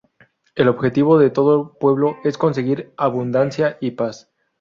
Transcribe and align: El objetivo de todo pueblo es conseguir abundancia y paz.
El 0.55 0.67
objetivo 0.67 1.19
de 1.19 1.29
todo 1.29 1.77
pueblo 1.77 2.17
es 2.23 2.35
conseguir 2.39 2.91
abundancia 2.97 3.77
y 3.79 3.91
paz. 3.91 4.31